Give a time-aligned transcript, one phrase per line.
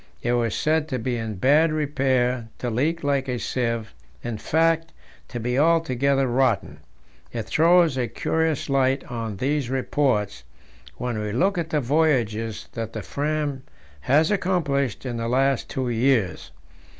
[0.23, 3.93] It was said to be in bad repair, to leak like a sieve
[4.23, 4.93] in fact,
[5.27, 6.79] to be altogether rotten.
[7.31, 10.43] It throws a curious light on these reports
[10.97, 13.61] when we look at the voyages that the Fram
[13.99, 16.49] has accomplished in the last two years.